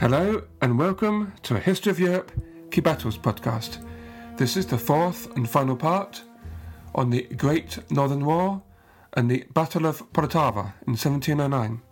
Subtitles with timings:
[0.00, 2.30] Hello and welcome to a History of Europe
[2.70, 3.84] Key Battles podcast.
[4.36, 6.22] This is the fourth and final part
[6.94, 8.62] on the Great Northern War
[9.14, 11.82] and the Battle of Poltava in 1709.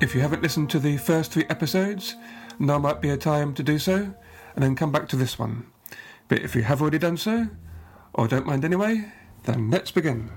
[0.00, 2.16] If you haven't listened to the first three episodes,
[2.58, 4.12] now might be a time to do so
[4.56, 5.70] and then come back to this one.
[6.26, 7.46] But if you have already done so,
[8.12, 9.04] or don't mind anyway,
[9.44, 10.32] then let's begin.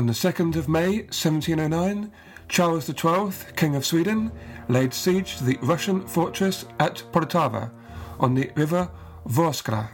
[0.00, 2.10] On the 2nd of May 1709,
[2.48, 4.32] Charles XII, King of Sweden,
[4.66, 7.70] laid siege to the Russian fortress at Poltava
[8.18, 8.90] on the river
[9.28, 9.90] Vorskla.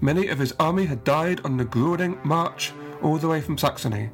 [0.00, 2.72] Many of his army had died on the grueling march
[3.02, 4.08] all the way from Saxony,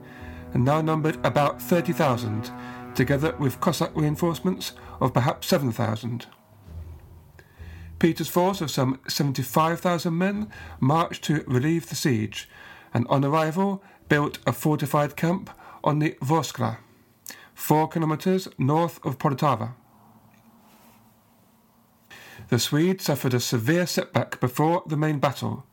[0.53, 2.51] and now numbered about 30,000,
[2.97, 6.27] together with Cossack reinforcements of perhaps 7,000.
[8.01, 12.49] Peter's force of some 75,000 men marched to relieve the siege,
[12.95, 15.51] and on arrival built a fortified camp
[15.85, 16.79] on the Vorskla,
[17.55, 19.75] four kilometres north of Poltava.
[22.49, 25.65] The Swedes suffered a severe setback before the main battle.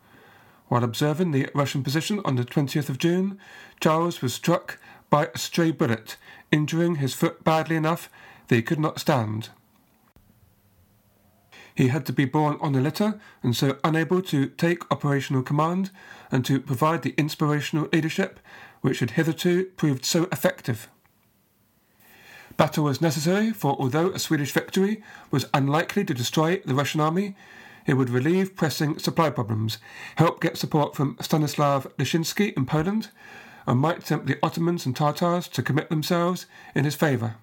[0.68, 3.40] While observing the Russian position on the 20th of June,
[3.80, 4.80] Charles was struck
[5.10, 6.16] by a stray bullet,
[6.52, 8.10] injuring his foot badly enough
[8.48, 9.50] that he could not stand.
[11.80, 15.92] He had to be borne on a litter and so unable to take operational command
[16.30, 18.42] and to provide the inspirational leadership
[18.82, 20.90] which had hitherto proved so effective.
[22.58, 25.02] Battle was necessary, for although a Swedish victory
[25.32, 27.38] was unlikely to destroy the Russian army,
[27.86, 29.78] it would relieve pressing supply problems,
[30.18, 33.08] help get support from Stanislav Leszczynski in Poland,
[33.66, 36.46] and might tempt the Ottomans and Tatars to commit themselves
[36.76, 37.38] in his favour.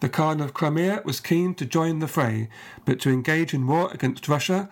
[0.00, 2.48] The Khan of Crimea was keen to join the fray,
[2.84, 4.68] but to engage in war against Russia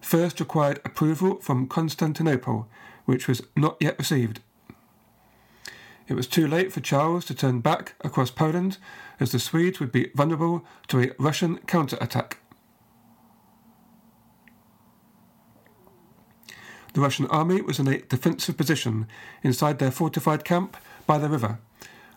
[0.00, 2.68] first required approval from Constantinople,
[3.04, 4.40] which was not yet received.
[6.06, 8.78] It was too late for Charles to turn back across Poland,
[9.20, 12.38] as the Swedes would be vulnerable to a Russian counterattack.
[16.94, 19.06] The Russian army was in a defensive position
[19.42, 21.58] inside their fortified camp by the river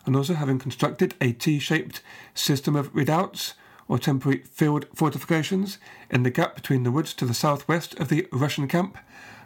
[0.04, 2.02] and also having constructed a T-shaped
[2.34, 3.54] system of redoubts
[3.88, 5.78] or temporary field fortifications
[6.10, 8.96] in the gap between the woods to the southwest of the Russian camp,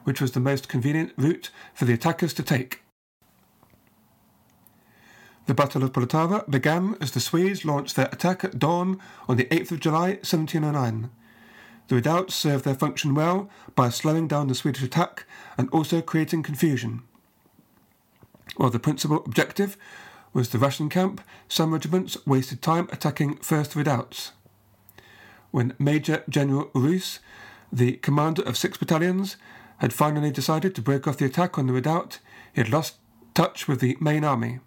[0.04, 2.82] which was the most convenient route for the attackers to take.
[5.46, 9.44] The Battle of Poltava began as the Swedes launched their attack at dawn on the
[9.44, 11.10] 8th of July 1709.
[11.88, 15.24] The redoubts served their function well by slowing down the Swedish attack
[15.56, 17.02] and also creating confusion.
[18.56, 19.76] While the principal objective
[20.36, 24.32] was the Russian camp, some regiments wasted time attacking first redoubts.
[25.50, 27.20] When Major General Reuss,
[27.72, 29.38] the commander of six battalions,
[29.78, 32.18] had finally decided to break off the attack on the redoubt,
[32.52, 32.96] he had lost
[33.32, 34.60] touch with the main army.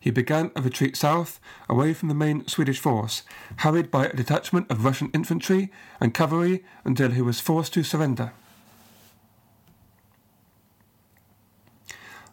[0.00, 3.22] He began a retreat south, away from the main Swedish force,
[3.58, 5.70] hurried by a detachment of Russian infantry
[6.00, 8.32] and cavalry until he was forced to surrender.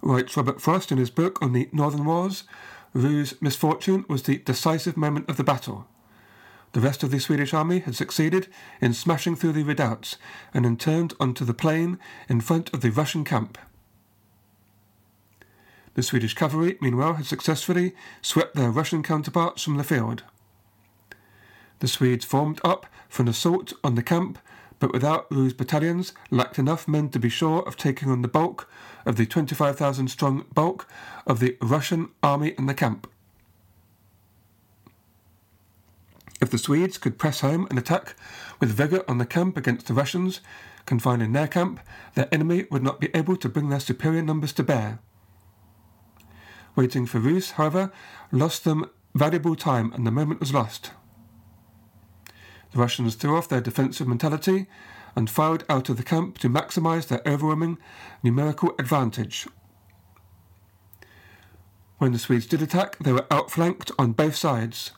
[0.02, 2.44] Writes Robert Frost in his book on the Northern Wars,
[2.94, 5.88] Reuss's misfortune was the decisive moment of the battle.
[6.74, 8.48] The rest of the Swedish army had succeeded
[8.80, 10.18] in smashing through the redoubts
[10.54, 12.00] and then turned onto the plain
[12.30, 13.58] in front of the Russian camp.
[15.94, 20.24] The Swedish cavalry, meanwhile, had successfully swept their Russian counterparts from the field.
[21.80, 24.38] The Swedes formed up for an assault on the camp
[24.82, 28.68] but without Reuss's battalions, lacked enough men to be sure of taking on the bulk
[29.06, 30.88] of the 25,000 strong bulk
[31.26, 33.10] of the Russian army in the camp.
[36.42, 38.16] If the Swedes could press home an attack
[38.60, 40.42] with vigour on the camp against the Russians,
[40.86, 41.80] confined in their camp,
[42.16, 45.00] their enemy would not be able to bring their superior numbers to bear.
[46.76, 47.92] Waiting for Reuss, however,
[48.32, 50.92] lost them valuable time and the moment was lost.
[52.72, 54.68] The Russians threw off their defensive mentality
[55.16, 57.78] and filed out of the camp to maximize their overwhelming
[58.24, 59.48] numerical advantage.
[61.98, 64.92] When the Swedes did attack, they were outflanked on both sides.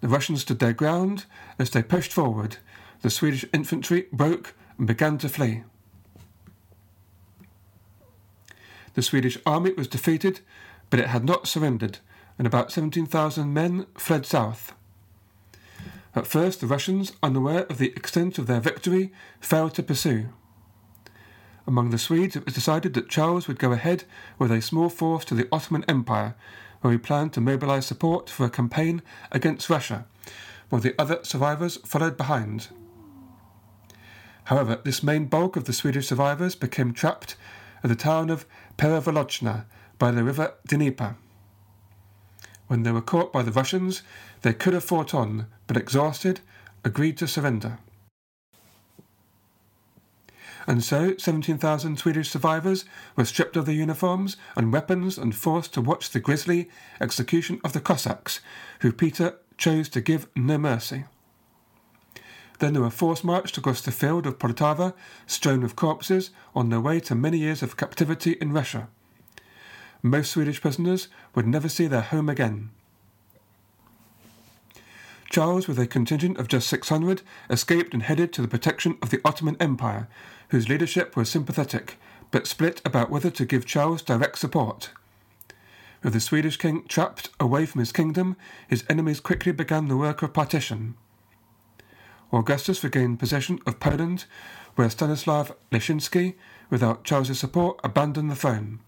[0.00, 1.26] The Russians stood their ground
[1.58, 2.56] as they pushed forward.
[3.02, 5.62] The Swedish infantry broke and began to flee.
[8.94, 10.40] The Swedish army was defeated,
[10.88, 11.98] but it had not surrendered,
[12.38, 14.74] and about 17,000 men fled south.
[16.14, 20.28] At first, the Russians, unaware of the extent of their victory, failed to pursue.
[21.66, 24.04] Among the Swedes, it was decided that Charles would go ahead
[24.38, 26.34] with a small force to the Ottoman Empire,
[26.80, 30.06] where he planned to mobilize support for a campaign against Russia,
[30.68, 32.68] while the other survivors followed behind.
[34.44, 37.36] However, this main bulk of the Swedish survivors became trapped
[37.84, 38.46] at the town of
[38.76, 39.66] Perevalochna
[39.98, 41.16] by the river Dnieper.
[42.66, 44.02] When they were caught by the Russians,
[44.42, 46.40] they could have fought on, but exhausted,
[46.84, 47.78] agreed to surrender.
[50.66, 52.84] And so 17,000 Swedish survivors
[53.16, 56.68] were stripped of their uniforms and weapons and forced to watch the grisly
[57.00, 58.40] execution of the Cossacks,
[58.80, 61.04] who Peter chose to give no mercy.
[62.58, 64.94] Then they were forced marched across the field of Poltava,
[65.26, 68.88] strewn with corpses, on their way to many years of captivity in Russia.
[70.02, 72.70] Most Swedish prisoners would never see their home again.
[75.30, 79.20] Charles, with a contingent of just 600, escaped and headed to the protection of the
[79.24, 80.08] Ottoman Empire,
[80.48, 81.98] whose leadership was sympathetic,
[82.32, 84.90] but split about whether to give Charles direct support.
[86.02, 88.36] With the Swedish king trapped away from his kingdom,
[88.66, 90.94] his enemies quickly began the work of partition.
[92.32, 94.24] Augustus regained possession of Poland,
[94.74, 96.34] where Stanislav Leszczynski,
[96.70, 98.80] without Charles's support, abandoned the throne.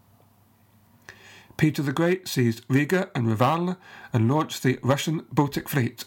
[1.56, 3.76] Peter the Great seized Riga and Reval
[4.12, 6.04] and launched the Russian Baltic Fleet.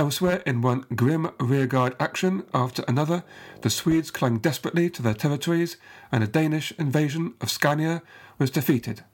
[0.00, 3.22] Elsewhere, in one grim rearguard action after another,
[3.60, 5.76] the Swedes clung desperately to their territories,
[6.10, 8.00] and a Danish invasion of Scania
[8.38, 9.04] was defeated.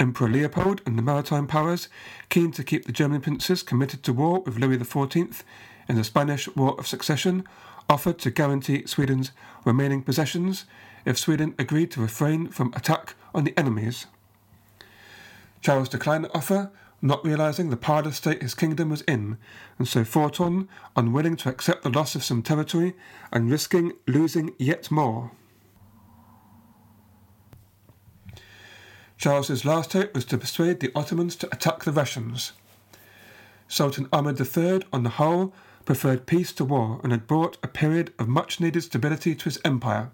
[0.00, 1.90] Emperor Leopold and the maritime powers,
[2.30, 5.42] keen to keep the German princes committed to war with Louis XIV
[5.86, 7.46] in the Spanish War of Succession,
[7.90, 9.32] offered to guarantee Sweden's
[9.66, 10.64] remaining possessions
[11.04, 14.06] if Sweden agreed to refrain from attack on the enemies.
[15.60, 16.70] Charles declined the offer,
[17.02, 19.36] not realizing the powerless state his kingdom was in,
[19.76, 22.94] and so fought on, unwilling to accept the loss of some territory
[23.32, 25.32] and risking losing yet more.
[29.18, 32.52] Charles's last hope was to persuade the Ottomans to attack the Russians.
[33.68, 35.52] Sultan Ahmed III, on the whole,
[35.84, 39.60] preferred peace to war and had brought a period of much needed stability to his
[39.64, 40.10] empire.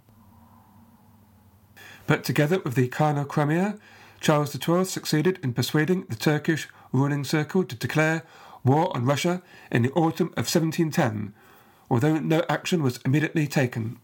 [2.06, 3.78] But together with the Khan of Crimea,
[4.20, 8.24] Charles XII succeeded in persuading the Turkish ruling circle to declare
[8.64, 11.34] war on Russia in the autumn of 1710,
[11.90, 13.98] although no action was immediately taken.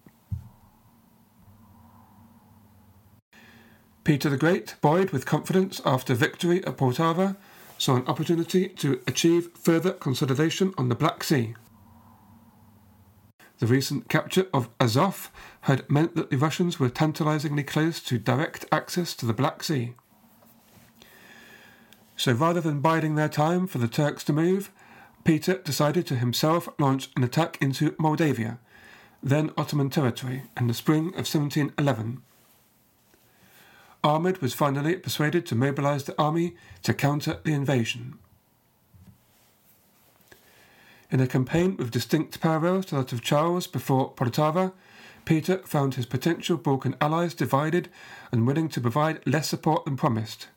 [4.05, 7.37] Peter the Great, buoyed with confidence after victory at Poltava,
[7.79, 11.55] saw an opportunity to achieve further consolidation on the Black Sea.
[13.59, 15.31] The recent capture of Azov
[15.63, 19.95] had meant that the Russians were tantalizingly close to direct access to the Black Sea.
[22.17, 24.71] So rather than biding their time for the Turks to move,
[25.25, 28.59] Peter decided to himself launch an attack into Moldavia,
[29.23, 32.23] then Ottoman territory, in the spring of 1711.
[34.05, 38.19] Ahmed was finally persuaded to mobilize the army to counter the invasion.
[41.11, 44.73] In a campaign with distinct parallels to that of Charles before Poltava,
[45.25, 47.89] Peter found his potential Balkan allies divided
[48.31, 50.49] and willing to provide less support than promised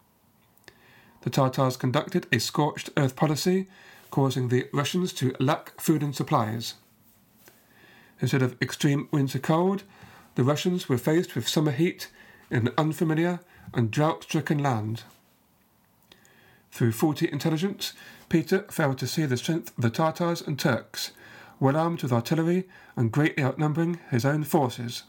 [1.27, 3.67] the Tatars conducted a scorched earth policy,
[4.11, 6.75] causing the Russians to lack food and supplies.
[8.21, 9.83] Instead of extreme winter cold,
[10.35, 12.09] the Russians were faced with summer heat
[12.49, 13.41] in an unfamiliar
[13.73, 15.03] and drought stricken land.
[16.71, 17.91] Through faulty intelligence,
[18.29, 21.11] Peter failed to see the strength of the Tatars and Turks,
[21.59, 25.03] well armed with artillery and greatly outnumbering his own forces.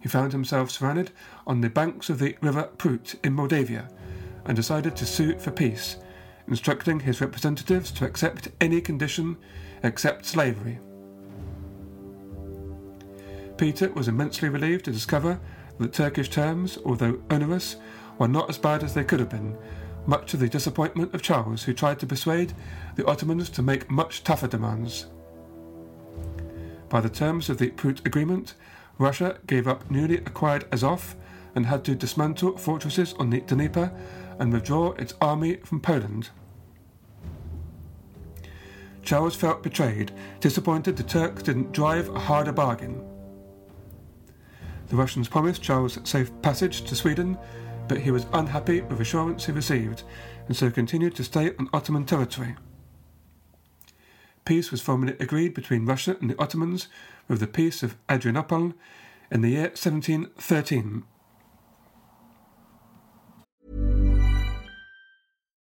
[0.00, 1.10] He found himself surrounded
[1.44, 3.88] on the banks of the river Prut in Moldavia
[4.46, 5.96] and decided to sue for peace,
[6.48, 9.36] instructing his representatives to accept any condition
[9.82, 10.78] except slavery.
[13.56, 15.40] Peter was immensely relieved to discover
[15.78, 17.76] that Turkish terms, although onerous,
[18.18, 19.56] were not as bad as they could have been,
[20.06, 22.52] much to the disappointment of Charles, who tried to persuade
[22.94, 25.06] the Ottomans to make much tougher demands.
[26.88, 28.54] By the terms of the Prut Agreement,
[28.98, 31.16] Russia gave up newly acquired Azov
[31.54, 33.90] and had to dismantle fortresses on the Dnieper
[34.38, 36.30] and withdraw its army from Poland.
[39.02, 43.04] Charles felt betrayed, disappointed the Turks didn't drive a harder bargain.
[44.88, 47.38] The Russians promised Charles safe passage to Sweden,
[47.88, 50.02] but he was unhappy with assurance he received,
[50.46, 52.56] and so continued to stay on Ottoman territory.
[54.44, 56.88] Peace was formally agreed between Russia and the Ottomans
[57.28, 58.74] with the Peace of Adrianople
[59.30, 61.04] in the year 1713.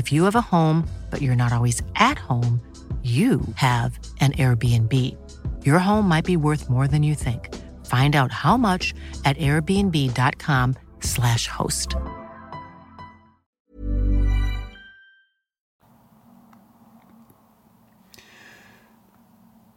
[0.00, 2.62] If you have a home, but you're not always at home,
[3.02, 4.94] you have an Airbnb.
[5.62, 7.54] Your home might be worth more than you think.
[7.84, 8.94] Find out how much
[9.26, 11.96] at airbnb.com/slash host.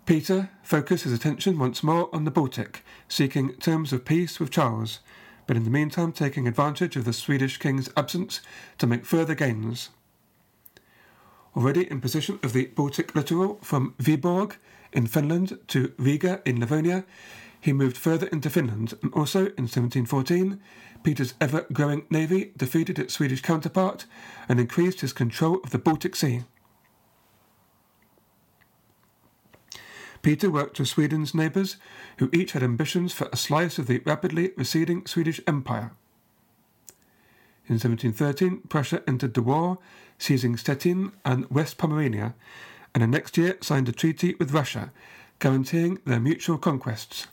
[0.06, 5.02] Peter focused his attention once more on the Baltic, seeking terms of peace with Charles,
[5.48, 8.40] but in the meantime taking advantage of the Swedish king's absence
[8.78, 9.90] to make further gains.
[11.56, 14.56] Already in possession of the Baltic littoral from Viborg
[14.92, 17.06] in Finland to Riga in Livonia,
[17.60, 20.60] he moved further into Finland, and also in 1714,
[21.04, 24.06] Peter's ever growing navy defeated its Swedish counterpart
[24.50, 26.44] and increased his control of the Baltic Sea.
[30.24, 31.78] Peter worked with Sweden's neighbours,
[32.18, 35.92] who each had ambitions for a slice of the rapidly receding Swedish Empire.
[37.68, 39.78] In 1713, Prussia entered the war,
[40.24, 42.34] seizing Stettin and West Pomerania,
[42.96, 44.94] and the next year signed a treaty with Russia,
[45.40, 47.28] guaranteeing their mutual conquests.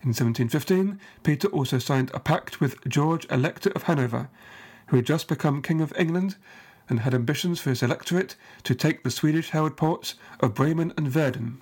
[0.00, 4.30] In 1715, Peter also signed a pact with George Elector of Hanover,
[4.86, 6.36] who had just become King of England
[6.88, 11.08] and had ambitions for his electorate to take the Swedish held ports of Bremen and
[11.08, 11.60] Verden.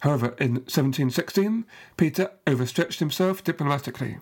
[0.00, 1.66] However, in 1716,
[1.98, 4.18] Peter overstretched himself diplomatically.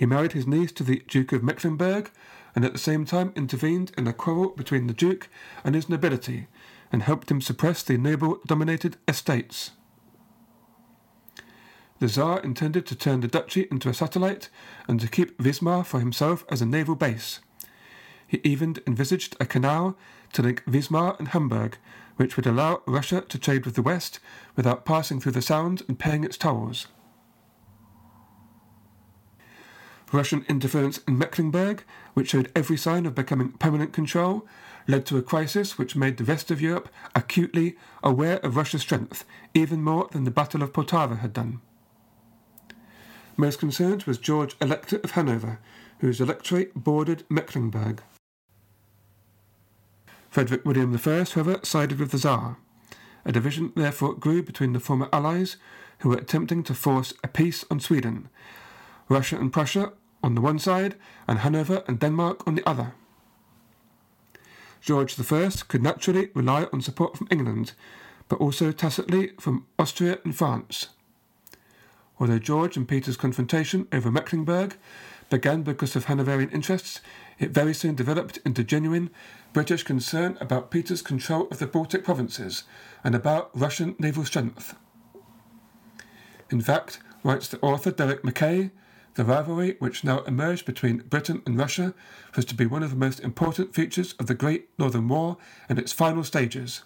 [0.00, 2.10] He married his niece to the Duke of Mecklenburg
[2.56, 5.28] and at the same time intervened in a quarrel between the Duke
[5.62, 6.46] and his nobility
[6.90, 9.72] and helped him suppress the noble dominated estates.
[11.98, 14.48] The Tsar intended to turn the duchy into a satellite
[14.88, 17.40] and to keep Wismar for himself as a naval base.
[18.26, 19.98] He even envisaged a canal
[20.32, 21.76] to link Wismar and Hamburg,
[22.16, 24.18] which would allow Russia to trade with the West
[24.56, 26.86] without passing through the Sound and paying its tolls.
[30.12, 34.46] Russian interference in Mecklenburg, which showed every sign of becoming permanent control,
[34.88, 39.24] led to a crisis which made the rest of Europe acutely aware of Russia's strength,
[39.54, 41.60] even more than the Battle of Poltava had done.
[43.36, 45.60] Most concerned was George Elector of Hanover,
[46.00, 48.02] whose electorate bordered Mecklenburg.
[50.28, 52.58] Frederick William I, however, sided with the Tsar.
[53.24, 55.56] A division therefore grew between the former allies
[55.98, 58.28] who were attempting to force a peace on Sweden,
[59.08, 60.96] Russia and Prussia on the one side,
[61.26, 62.94] and Hanover and Denmark on the other.
[64.80, 67.72] George I could naturally rely on support from England,
[68.28, 70.88] but also tacitly from Austria and France.
[72.18, 74.76] Although George and Peter's confrontation over Mecklenburg
[75.30, 77.00] began because of Hanoverian interests,
[77.38, 79.10] it very soon developed into genuine
[79.52, 82.64] British concern about Peter's control of the Baltic provinces
[83.02, 84.74] and about Russian naval strength.
[86.50, 88.70] In fact, writes the author Derek McKay,
[89.14, 91.94] the rivalry which now emerged between Britain and Russia
[92.36, 95.36] was to be one of the most important features of the Great Northern War
[95.68, 96.82] and its final stages.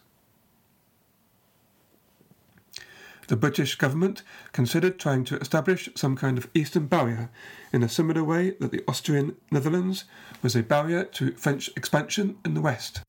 [3.29, 7.31] the British government considered trying to establish some kind of eastern barrier
[7.73, 10.05] in a similar way that the Austrian Netherlands
[10.43, 13.03] was a barrier to French expansion in the west.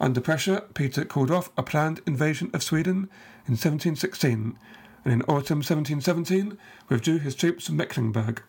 [0.00, 3.08] Under pressure, Peter called off a planned invasion of Sweden
[3.46, 4.58] in 1716
[5.04, 6.58] and in autumn 1717
[6.88, 8.42] withdrew his troops from Mecklenburg.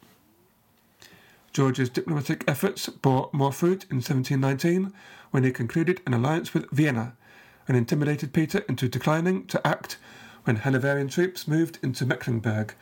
[1.53, 4.93] George's diplomatic efforts bore more fruit in 1719
[5.31, 7.15] when he concluded an alliance with Vienna
[7.67, 9.97] and intimidated Peter into declining to act
[10.43, 12.73] when Hanoverian troops moved into Mecklenburg,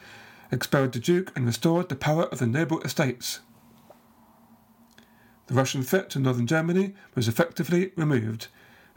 [0.51, 3.39] expelled the Duke, and restored the power of the noble estates.
[5.48, 8.48] The Russian threat to northern Germany was effectively removed,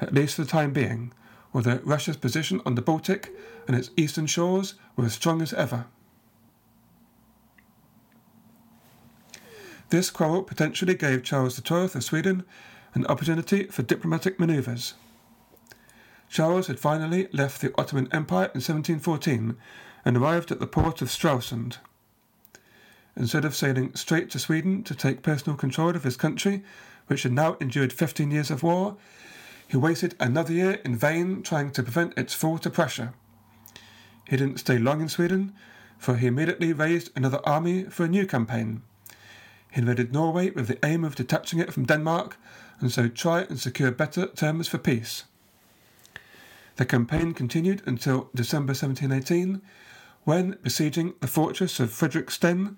[0.00, 1.12] at least for the time being,
[1.56, 3.34] although Russia's position on the Baltic
[3.66, 5.86] and its eastern shores were as strong as ever.
[9.88, 12.44] This quarrel potentially gave Charles XII of Sweden
[12.92, 14.94] an opportunity for diplomatic manoeuvres.
[16.28, 19.56] Charles had finally left the Ottoman Empire in 1714
[20.04, 21.78] and arrived at the port of Stralsund.
[23.16, 26.62] Instead of sailing straight to Sweden to take personal control of his country,
[27.06, 28.98] which had now endured 15 years of war,
[29.68, 33.12] he wasted another year in vain trying to prevent its fall to Prussia.
[34.28, 35.54] He didn't stay long in Sweden,
[35.98, 38.82] for he immediately raised another army for a new campaign.
[39.70, 42.36] He invaded Norway with the aim of detaching it from Denmark
[42.80, 45.24] and so try and secure better terms for peace.
[46.76, 49.62] The campaign continued until December 1718,
[50.24, 52.76] when, besieging the fortress of Fredriksten,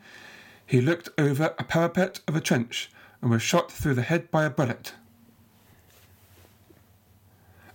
[0.64, 2.90] he looked over a parapet of a trench
[3.20, 4.92] and was shot through the head by a bullet.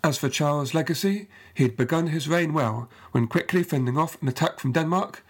[0.03, 4.27] As for Charles' legacy, he had begun his reign well when quickly fending off an
[4.27, 5.23] attack from Denmark,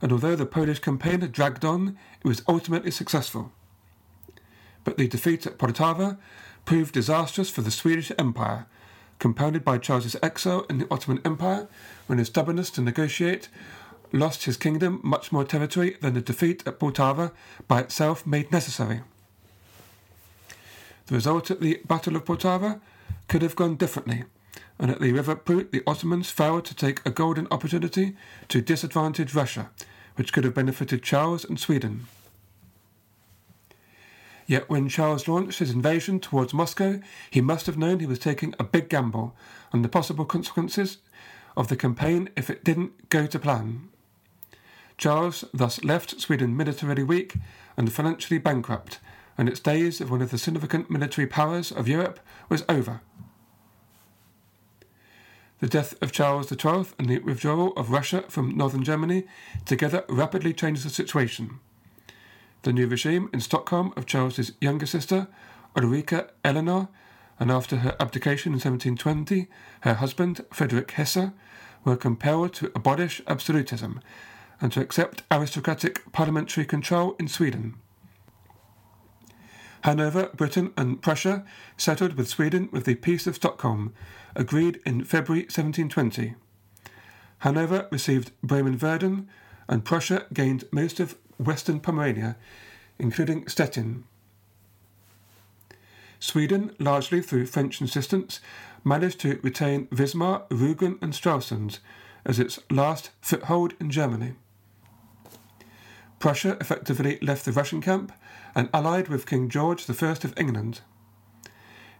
[0.00, 3.52] and although the Polish campaign had dragged on, it was ultimately successful.
[4.82, 6.16] But the defeat at Poltava
[6.64, 8.66] proved disastrous for the Swedish Empire
[9.18, 11.68] compounded by Charles's exile in the Ottoman Empire,
[12.06, 13.48] when his stubbornness to negotiate
[14.12, 17.32] lost his kingdom much more territory than the defeat at Poltava
[17.66, 19.00] by itself made necessary.
[21.06, 22.80] The result at the Battle of Poltava
[23.28, 24.24] could have gone differently,
[24.78, 28.16] and at the River Prut the Ottomans failed to take a golden opportunity
[28.48, 29.70] to disadvantage Russia,
[30.16, 32.06] which could have benefited Charles and Sweden.
[34.46, 38.54] Yet when Charles launched his invasion towards Moscow, he must have known he was taking
[38.58, 39.34] a big gamble
[39.72, 40.98] on the possible consequences
[41.56, 43.88] of the campaign if it didn't go to plan.
[44.98, 47.36] Charles thus left Sweden militarily weak
[47.76, 49.00] and financially bankrupt,
[49.36, 53.00] and its days of one of the significant military powers of Europe was over.
[55.64, 59.24] The death of Charles XII and the withdrawal of Russia from northern Germany
[59.64, 61.58] together rapidly changed the situation.
[62.64, 65.26] The new regime in Stockholm of Charles's younger sister,
[65.74, 66.88] Ulrika Eleanor,
[67.40, 69.48] and after her abdication in 1720,
[69.80, 71.32] her husband, Frederick Hesse,
[71.82, 74.02] were compelled to abolish absolutism
[74.60, 77.76] and to accept aristocratic parliamentary control in Sweden.
[79.84, 81.44] Hanover, Britain, and Prussia
[81.76, 83.92] settled with Sweden with the Peace of Stockholm,
[84.34, 86.36] agreed in February 1720.
[87.40, 89.28] Hanover received Bremen-Verden,
[89.68, 92.36] and Prussia gained most of western Pomerania,
[92.98, 94.04] including Stettin.
[96.18, 98.40] Sweden, largely through French insistence,
[98.84, 101.80] managed to retain Wismar, Rügen, and Stralsund
[102.24, 104.32] as its last foothold in Germany.
[106.24, 108.10] Prussia effectively left the Russian camp
[108.54, 110.80] and allied with King George I of England.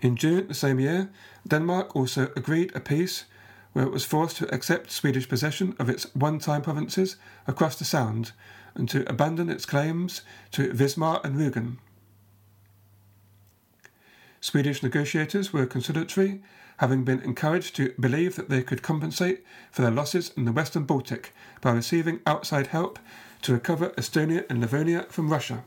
[0.00, 1.10] In June the same year,
[1.46, 3.26] Denmark also agreed a peace
[3.74, 7.84] where it was forced to accept Swedish possession of its one time provinces across the
[7.84, 8.32] Sound
[8.74, 11.76] and to abandon its claims to Wismar and Rügen.
[14.40, 16.40] Swedish negotiators were conciliatory,
[16.78, 20.84] having been encouraged to believe that they could compensate for their losses in the Western
[20.84, 22.98] Baltic by receiving outside help
[23.44, 25.64] to recover Estonia and Livonia from Russia.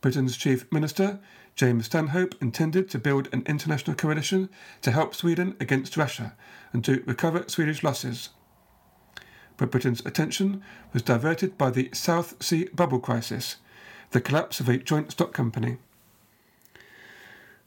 [0.00, 1.18] Britain's chief minister,
[1.56, 4.48] James Stanhope, intended to build an international coalition
[4.82, 6.34] to help Sweden against Russia
[6.72, 8.28] and to recover Swedish losses
[9.62, 13.56] but Britain's attention was diverted by the South Sea bubble crisis,
[14.10, 15.78] the collapse of a joint stock company.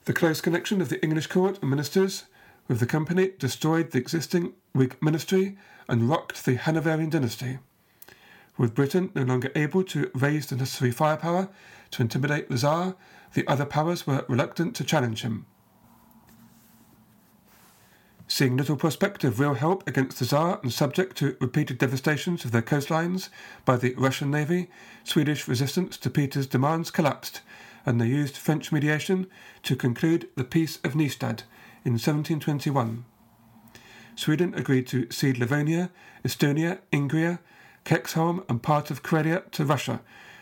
[0.04, 2.26] The close connection of the English court and ministers
[2.68, 5.58] with the company destroyed the existing Whig ministry
[5.88, 7.60] and rocked the Hanoverian dynasty.
[8.58, 11.50] With Britain no longer able to raise the necessary firepower
[11.92, 12.96] to intimidate the Tsar,
[13.34, 15.46] the other powers were reluctant to challenge him.
[18.28, 22.52] Seeing little prospect of real help against the Tsar and subject to repeated devastations of
[22.52, 23.30] their coastlines
[23.66, 24.70] by the Russian navy,
[25.04, 27.42] Swedish resistance to Peter's demands collapsed,
[27.86, 29.28] and they used French mediation
[29.64, 31.44] to conclude the Peace of Nystad
[31.84, 33.06] in 1721.
[34.16, 35.92] Sweden agreed to cede Livonia,
[36.24, 37.40] Estonia, Ingria,
[37.86, 40.02] Kexholm, and part of Karelia to Russia,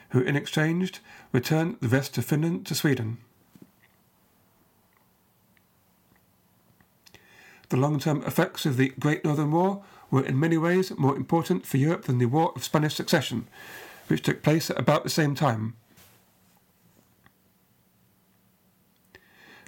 [0.10, 1.02] who in exchange
[1.32, 3.18] returned the rest of Finland to Sweden.
[7.70, 11.66] The long term effects of the Great Northern War were in many ways more important
[11.66, 13.48] for Europe than the War of Spanish Succession,
[14.08, 15.76] which took place at about the same time.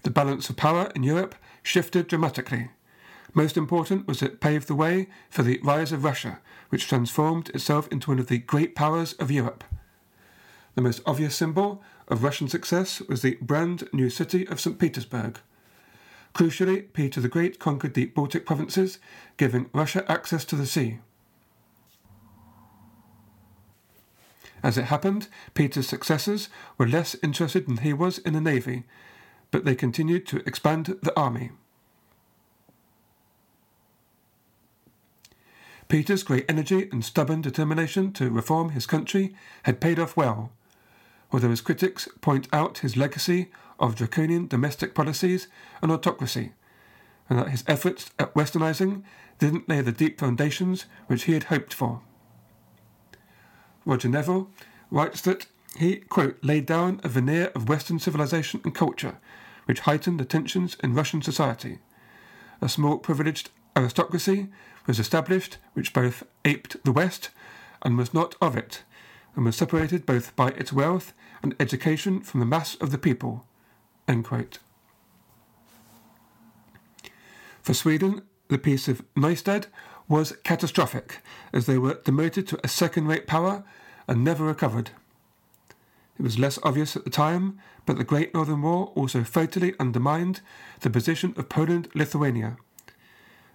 [0.04, 1.34] The balance of power in Europe
[1.64, 2.70] shifted dramatically.
[3.38, 7.86] Most important was it paved the way for the rise of Russia, which transformed itself
[7.92, 9.66] into one of the great powers of Europe.
[10.76, 14.80] The most obvious symbol of Russian success was the brand new city of St.
[14.80, 15.40] Petersburg.
[16.34, 19.00] Crucially, Peter the Great conquered the Baltic provinces,
[19.36, 21.00] giving Russia access to the sea.
[24.64, 28.86] As it happened, Peter's successors were less interested than he was in the navy,
[29.52, 31.52] but they continued to expand the army.
[35.88, 40.52] Peter's great energy and stubborn determination to reform his country had paid off well,
[41.32, 45.48] although his critics point out his legacy of draconian domestic policies
[45.82, 46.54] and autocracy,
[47.30, 49.04] and that his efforts at westernizing
[49.38, 52.02] didn't lay the deep foundations which he had hoped for.
[53.86, 54.50] Roger Neville
[54.90, 55.46] writes that
[55.78, 59.18] he, quote, laid down a veneer of Western civilization and culture
[59.66, 61.80] which heightened the tensions in Russian society.
[62.62, 64.48] A small privileged aristocracy
[64.88, 67.30] was established which both aped the West
[67.82, 68.84] and was not of it,
[69.36, 73.46] and was separated both by its wealth and education from the mass of the people.
[77.62, 79.66] For Sweden, the Peace of Nystad
[80.08, 81.20] was catastrophic,
[81.52, 83.64] as they were demoted to a second rate power
[84.08, 84.92] and never recovered.
[86.18, 90.42] It was less obvious at the time, but the Great Northern War also fatally undermined
[90.82, 92.58] the position of Poland Lithuania.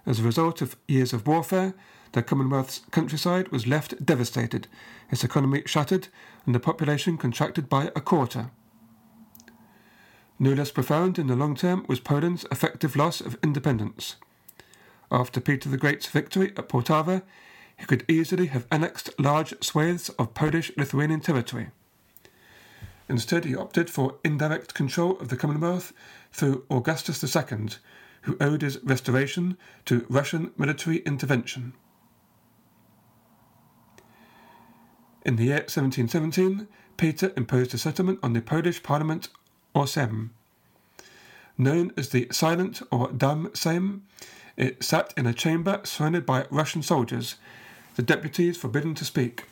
[0.05, 1.73] As a result of years of warfare,
[2.13, 4.67] the Commonwealth's countryside was left devastated,
[5.09, 6.07] its economy shattered,
[6.45, 8.51] and the population contracted by a quarter.
[10.39, 14.15] No less profound in the long term was Poland's effective loss of independence.
[15.11, 17.21] After Peter the Great's victory at Poltava,
[17.77, 21.69] he could easily have annexed large swathes of Polish Lithuanian territory.
[23.07, 25.93] Instead, he opted for indirect control of the Commonwealth
[26.31, 27.69] through Augustus II,
[28.21, 31.73] who owed his restoration to Russian military intervention.
[35.23, 39.29] In the year 1717, Peter imposed a settlement on the Polish Parliament
[39.73, 40.29] or Sejm.
[41.57, 44.01] Known as the Silent or Dumb Sejm,
[44.57, 47.35] it sat in a chamber surrounded by Russian soldiers,
[47.95, 49.45] the deputies forbidden to speak.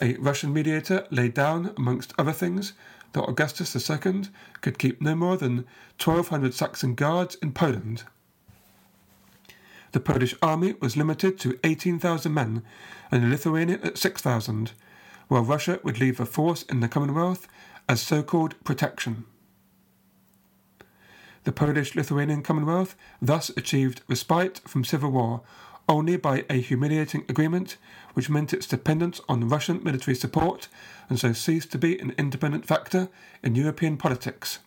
[0.00, 2.72] A Russian mediator laid down, amongst other things,
[3.12, 4.24] that Augustus II
[4.60, 5.66] could keep no more than
[6.02, 8.04] 1,200 Saxon guards in Poland.
[9.92, 12.62] The Polish army was limited to 18,000 men
[13.10, 14.72] and the Lithuanian at 6,000,
[15.28, 17.46] while Russia would leave a force in the Commonwealth
[17.88, 19.24] as so called protection.
[21.44, 25.42] The Polish Lithuanian Commonwealth thus achieved respite from civil war
[25.92, 27.76] only by a humiliating agreement
[28.14, 30.68] which meant its dependence on Russian military support
[31.10, 33.10] and so ceased to be an independent factor
[33.42, 34.60] in European politics.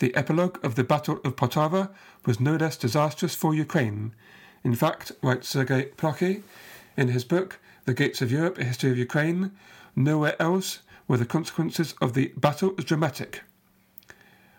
[0.00, 1.88] The epilogue of the Battle of Poltava
[2.26, 4.14] was no less disastrous for Ukraine.
[4.62, 6.42] In fact, writes Sergei Plokhy
[6.94, 9.52] in his book The Gates of Europe, A History of Ukraine,
[9.94, 13.40] nowhere else were the consequences of the battle as dramatic.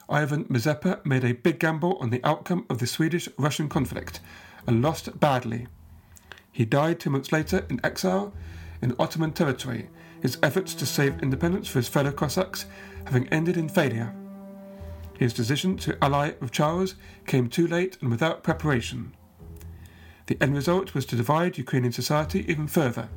[0.10, 4.22] Ivan Mazepa made a big gamble on the outcome of the Swedish Russian conflict
[4.66, 5.68] and lost badly.
[6.52, 8.34] He died two months later in exile
[8.82, 9.90] in Ottoman territory,
[10.22, 12.66] his efforts to save independence for his fellow Cossacks
[13.06, 14.14] having ended in failure.
[15.18, 19.14] His decision to ally with Charles came too late and without preparation.
[20.28, 23.10] The end result was to divide Ukrainian society even further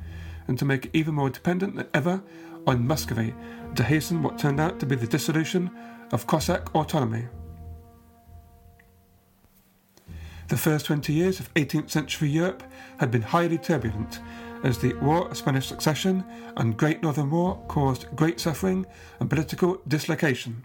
[0.49, 2.23] and to make it even more dependent than ever
[2.67, 3.35] on Muscovy
[3.75, 5.71] to hasten what turned out to be the dissolution
[6.13, 7.27] of Cossack autonomy.
[10.49, 12.65] The first 20 years of 18th century Europe
[12.99, 14.19] had been highly turbulent,
[14.65, 16.25] as the War of Spanish Succession
[16.57, 18.85] and Great Northern War caused great suffering
[19.21, 20.65] and political dislocation.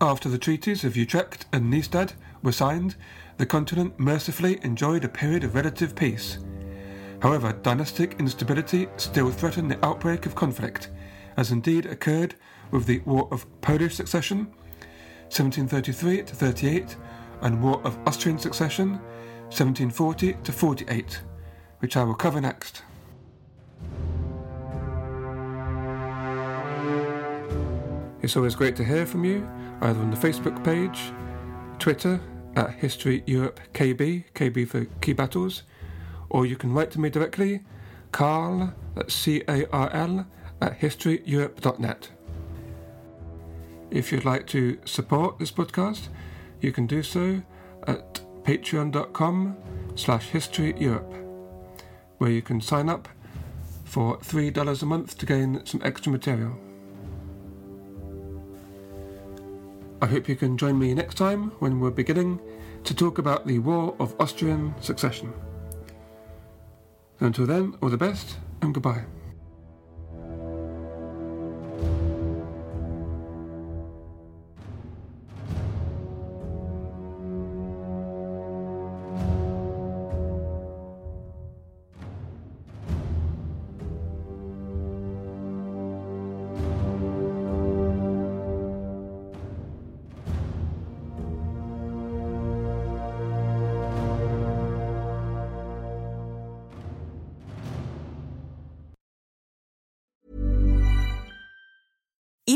[0.00, 2.96] After the treaties of Utrecht and Nystad were signed,
[3.36, 6.38] the continent mercifully enjoyed a period of relative peace.
[7.22, 10.90] However, dynastic instability still threatened the outbreak of conflict,
[11.36, 12.34] as indeed occurred
[12.70, 14.46] with the War of Polish Succession,
[15.28, 16.96] 1733 to 38,
[17.42, 18.92] and War of Austrian Succession,
[19.48, 21.20] 1740 to 48,
[21.80, 22.82] which I will cover next.
[28.22, 29.48] It's always great to hear from you,
[29.80, 31.12] either on the Facebook page,
[31.78, 32.20] Twitter
[32.56, 35.62] at History Europe KB, KB for Key Battles,
[36.28, 37.62] or you can write to me directly,
[38.12, 40.26] Carl, at C-A-R-L,
[40.60, 42.10] at historyeurope.net.
[43.90, 46.08] If you'd like to support this podcast,
[46.60, 47.42] you can do so
[47.86, 49.56] at patreon.com
[49.96, 51.24] slash historyeurope,
[52.18, 53.08] where you can sign up
[53.84, 56.56] for $3 a month to gain some extra material.
[60.00, 62.40] I hope you can join me next time when we're beginning
[62.84, 65.32] to talk about the War of Austrian Succession.
[67.18, 69.04] Until then, all the best and goodbye.